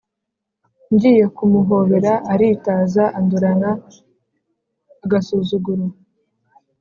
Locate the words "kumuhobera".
1.35-2.13